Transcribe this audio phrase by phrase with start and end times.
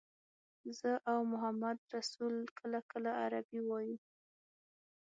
[0.79, 3.97] زه او محمدرسول کله کله عربي وایو.